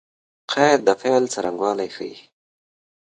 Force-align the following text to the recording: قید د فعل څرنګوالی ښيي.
قید 0.53 0.79
د 0.87 0.89
فعل 1.01 1.23
څرنګوالی 1.33 1.89
ښيي. 1.95 2.15